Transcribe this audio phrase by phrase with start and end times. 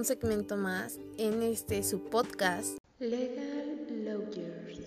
[0.00, 4.80] un segmento más en este su podcast Legal Lawyers.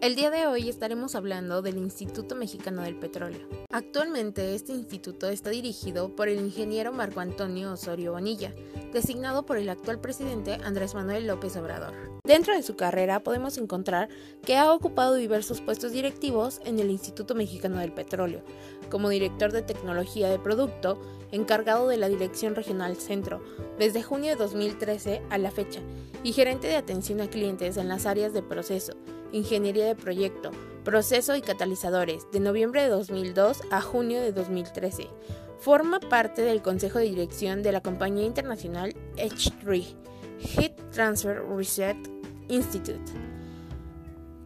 [0.00, 3.46] El día de hoy estaremos hablando del Instituto Mexicano del Petróleo.
[3.70, 8.54] Actualmente este instituto está dirigido por el ingeniero Marco Antonio Osorio Bonilla,
[8.92, 11.94] designado por el actual presidente Andrés Manuel López Obrador.
[12.24, 14.08] Dentro de su carrera podemos encontrar
[14.44, 18.42] que ha ocupado diversos puestos directivos en el Instituto Mexicano del Petróleo,
[18.90, 21.00] como director de tecnología de producto,
[21.32, 23.42] encargado de la Dirección Regional Centro,
[23.78, 25.80] desde junio de 2013 a la fecha,
[26.22, 28.92] y gerente de atención a clientes en las áreas de proceso,
[29.32, 30.50] Ingeniería de Proyecto,
[30.84, 35.08] Proceso y Catalizadores, de noviembre de 2002 a junio de 2013.
[35.62, 39.94] Forma parte del Consejo de Dirección de la compañía internacional H3,
[40.40, 42.10] Heat Transfer Research
[42.48, 42.98] Institute,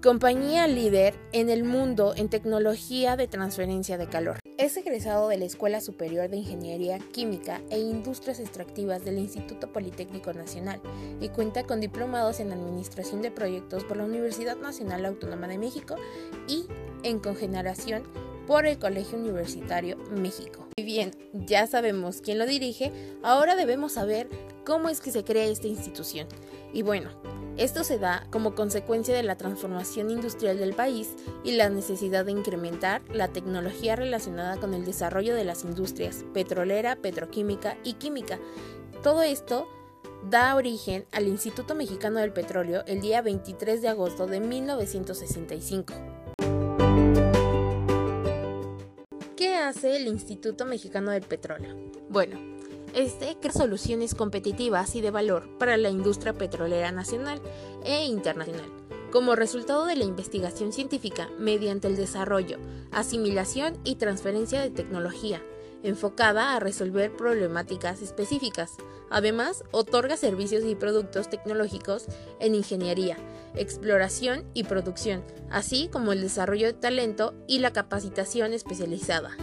[0.03, 4.41] compañía líder en el mundo en tecnología de transferencia de calor.
[4.59, 10.35] Es egresado de la Escuela Superior de Ingeniería Química e Industrias Extractivas del Instituto Politécnico
[10.35, 10.83] Nacional
[11.23, 15.97] y cuenta con diplomados en Administración de Proyectos por la Universidad Nacional Autónoma de México
[16.47, 16.67] y
[17.05, 18.03] en Cogeneración
[18.47, 20.66] por el Colegio Universitario México.
[20.79, 24.29] Y bien, ya sabemos quién lo dirige, ahora debemos saber
[24.67, 26.29] cómo es que se crea esta institución.
[26.75, 27.09] Y bueno,
[27.57, 32.33] esto se da como consecuencia de la transformación industrial del país y la necesidad de
[32.33, 38.39] incrementar la tecnología relacionada con el desarrollo de las industrias petrolera, petroquímica y química.
[39.03, 39.67] Todo esto
[40.29, 45.95] da origen al Instituto Mexicano del Petróleo el día 23 de agosto de 1965.
[49.67, 51.75] ¿Qué hace el Instituto Mexicano del Petróleo?
[52.09, 52.39] Bueno,
[52.95, 57.43] este crea soluciones competitivas y de valor para la industria petrolera nacional
[57.85, 58.71] e internacional,
[59.11, 62.59] como resultado de la investigación científica mediante el desarrollo,
[62.93, 65.43] asimilación y transferencia de tecnología,
[65.83, 68.75] enfocada a resolver problemáticas específicas.
[69.11, 72.07] Además, otorga servicios y productos tecnológicos
[72.39, 73.17] en ingeniería,
[73.57, 79.37] exploración y producción, así como el desarrollo de talento y la capacitación especializada.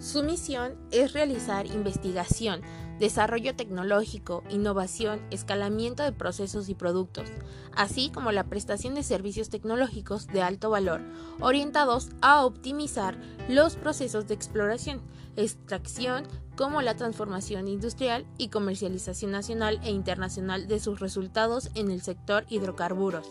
[0.00, 2.62] Su misión es realizar investigación,
[2.98, 7.28] desarrollo tecnológico, innovación, escalamiento de procesos y productos,
[7.76, 11.02] así como la prestación de servicios tecnológicos de alto valor,
[11.38, 15.02] orientados a optimizar los procesos de exploración,
[15.36, 22.00] extracción, como la transformación industrial y comercialización nacional e internacional de sus resultados en el
[22.00, 23.28] sector hidrocarburos,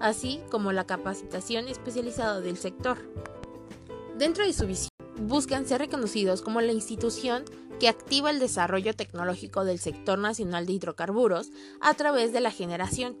[0.00, 2.98] así como la capacitación especializada del sector.
[4.16, 4.91] Dentro de su visión,
[5.28, 7.44] buscan ser reconocidos como la institución
[7.78, 11.50] que activa el desarrollo tecnológico del sector nacional de hidrocarburos
[11.80, 13.16] a través de la generación,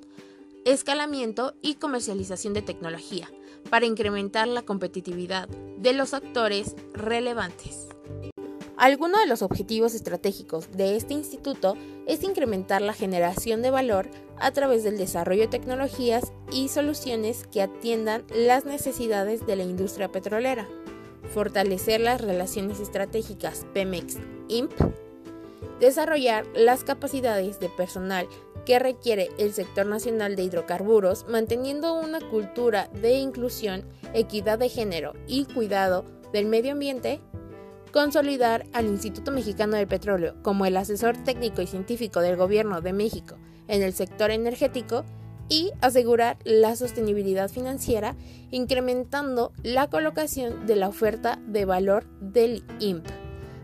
[0.64, 3.28] escalamiento y comercialización de tecnología
[3.70, 7.88] para incrementar la competitividad de los actores relevantes.
[8.76, 11.76] Alguno de los objetivos estratégicos de este instituto
[12.08, 17.62] es incrementar la generación de valor a través del desarrollo de tecnologías y soluciones que
[17.62, 20.66] atiendan las necesidades de la industria petrolera
[21.32, 24.72] fortalecer las relaciones estratégicas Pemex-IMP,
[25.80, 28.28] desarrollar las capacidades de personal
[28.64, 33.84] que requiere el sector nacional de hidrocarburos, manteniendo una cultura de inclusión,
[34.14, 37.20] equidad de género y cuidado del medio ambiente,
[37.92, 42.92] consolidar al Instituto Mexicano del Petróleo como el asesor técnico y científico del Gobierno de
[42.92, 43.36] México
[43.68, 45.04] en el sector energético,
[45.52, 48.16] y asegurar la sostenibilidad financiera,
[48.50, 53.04] incrementando la colocación de la oferta de valor del IMP,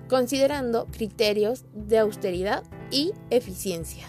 [0.06, 4.06] considerando criterios de austeridad y eficiencia.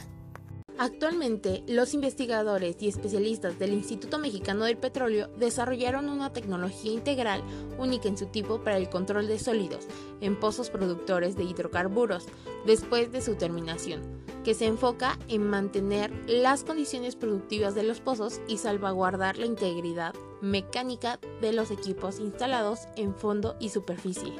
[0.78, 7.42] Actualmente, los investigadores y especialistas del Instituto Mexicano del Petróleo desarrollaron una tecnología integral
[7.78, 9.88] única en su tipo para el control de sólidos
[10.20, 12.28] en pozos productores de hidrocarburos
[12.66, 14.02] después de su terminación,
[14.44, 20.14] que se enfoca en mantener las condiciones productivas de los pozos y salvaguardar la integridad
[20.42, 24.34] mecánica de los equipos instalados en fondo y superficie.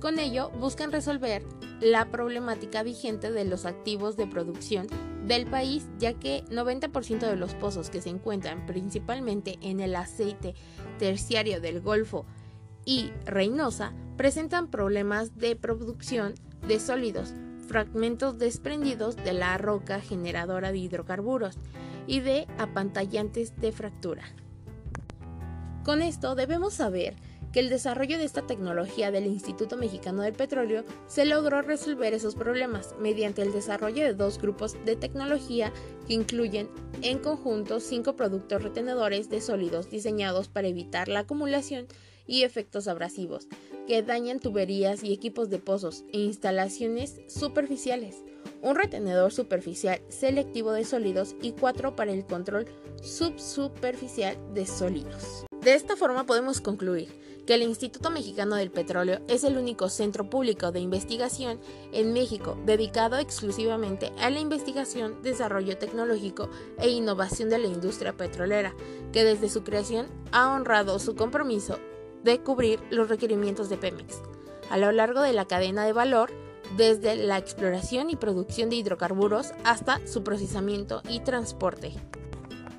[0.00, 1.42] Con ello, buscan resolver
[1.80, 4.86] la problemática vigente de los activos de producción
[5.26, 10.54] del país, ya que 90% de los pozos que se encuentran principalmente en el aceite
[10.98, 12.24] terciario del Golfo
[12.84, 16.34] y Reynosa presentan problemas de producción
[16.66, 17.34] de sólidos,
[17.66, 21.56] fragmentos desprendidos de la roca generadora de hidrocarburos
[22.06, 24.22] y de apantallantes de fractura.
[25.84, 27.14] Con esto debemos saber
[27.52, 32.34] que el desarrollo de esta tecnología del Instituto Mexicano del Petróleo se logró resolver esos
[32.34, 35.72] problemas mediante el desarrollo de dos grupos de tecnología
[36.06, 36.68] que incluyen
[37.02, 41.86] en conjunto cinco productos retenedores de sólidos diseñados para evitar la acumulación
[42.26, 43.48] y efectos abrasivos
[43.86, 48.16] que dañan tuberías y equipos de pozos e instalaciones superficiales,
[48.62, 52.66] un retenedor superficial selectivo de sólidos y cuatro para el control
[53.02, 55.46] subsuperficial de sólidos.
[55.62, 57.08] De esta forma podemos concluir
[57.46, 61.60] que el Instituto Mexicano del Petróleo es el único centro público de investigación
[61.92, 68.74] en México dedicado exclusivamente a la investigación, desarrollo tecnológico e innovación de la industria petrolera,
[69.12, 71.78] que desde su creación ha honrado su compromiso
[72.26, 74.20] de cubrir los requerimientos de Pemex
[74.70, 76.30] a lo largo de la cadena de valor,
[76.76, 81.94] desde la exploración y producción de hidrocarburos hasta su procesamiento y transporte.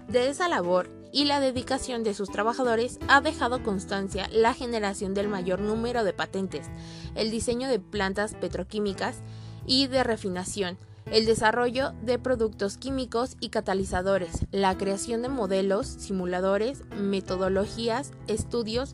[0.07, 5.29] De esa labor y la dedicación de sus trabajadores ha dejado constancia la generación del
[5.29, 6.67] mayor número de patentes,
[7.15, 9.21] el diseño de plantas petroquímicas
[9.65, 10.77] y de refinación,
[11.09, 18.93] el desarrollo de productos químicos y catalizadores, la creación de modelos, simuladores, metodologías, estudios,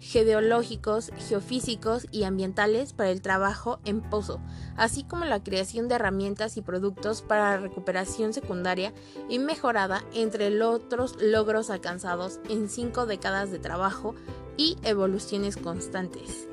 [0.00, 4.40] geológicos, geofísicos y ambientales para el trabajo en pozo,
[4.76, 8.92] así como la creación de herramientas y productos para la recuperación secundaria
[9.28, 14.14] y mejorada, entre otros logros alcanzados en cinco décadas de trabajo
[14.56, 16.48] y evoluciones constantes.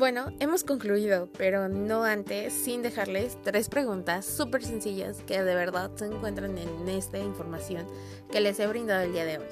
[0.00, 5.90] Bueno, hemos concluido, pero no antes sin dejarles tres preguntas súper sencillas que de verdad
[5.94, 7.86] se encuentran en esta información
[8.32, 9.44] que les he brindado el día de hoy.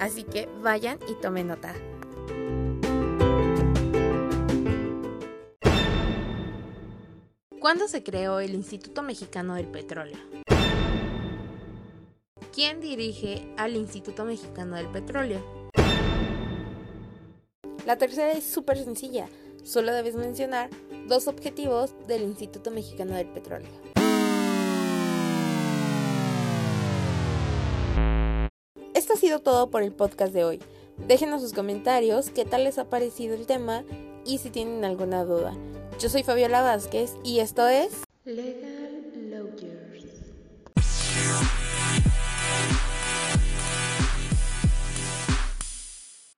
[0.00, 1.76] Así que vayan y tomen nota.
[7.60, 10.18] ¿Cuándo se creó el Instituto Mexicano del Petróleo?
[12.52, 15.70] ¿Quién dirige al Instituto Mexicano del Petróleo?
[17.86, 19.28] La tercera es súper sencilla
[19.68, 20.70] Solo debes mencionar
[21.08, 23.68] dos objetivos del Instituto Mexicano del Petróleo.
[28.94, 30.60] Esto ha sido todo por el podcast de hoy.
[31.06, 33.84] Déjenos sus comentarios, qué tal les ha parecido el tema
[34.24, 35.52] y si tienen alguna duda.
[36.00, 37.90] Yo soy Fabiola Vázquez y esto es...